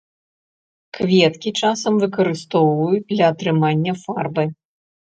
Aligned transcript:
Кветкі 0.99 1.49
часам 1.61 1.93
выкарыстоўваюць 2.07 3.07
для 3.13 3.25
атрымання 3.37 3.93
фарбы. 4.07 4.53